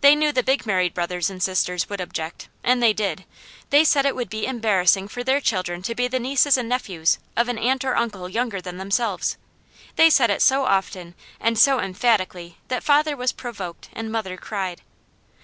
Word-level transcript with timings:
They 0.00 0.16
knew 0.16 0.32
the 0.32 0.42
big 0.42 0.66
married 0.66 0.92
brothers 0.92 1.30
and 1.30 1.40
sisters 1.40 1.88
would 1.88 2.00
object, 2.00 2.48
and 2.64 2.82
they 2.82 2.92
did. 2.92 3.24
They 3.70 3.84
said 3.84 4.04
it 4.04 4.16
would 4.16 4.28
be 4.28 4.44
embarrassing 4.44 5.06
for 5.06 5.22
their 5.22 5.40
children 5.40 5.82
to 5.82 5.94
be 5.94 6.08
the 6.08 6.18
nieces 6.18 6.58
and 6.58 6.68
nephews 6.68 7.20
of 7.36 7.48
an 7.48 7.58
aunt 7.58 7.84
or 7.84 7.94
uncle 7.94 8.28
younger 8.28 8.60
than 8.60 8.78
themselves. 8.78 9.36
They 9.94 10.10
said 10.10 10.30
it 10.30 10.42
so 10.42 10.64
often 10.64 11.14
and 11.38 11.56
so 11.56 11.78
emphatically 11.78 12.58
that 12.66 12.82
father 12.82 13.16
was 13.16 13.30
provoked 13.30 13.88
and 13.92 14.10
mother 14.10 14.36
cried. 14.36 14.82